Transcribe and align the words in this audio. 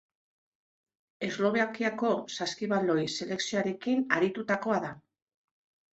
Eslovakiako 1.27 2.13
saskibaloi 2.37 3.07
selekzioarekin 3.19 4.03
aritutakoa 4.17 4.85
da. 4.87 4.91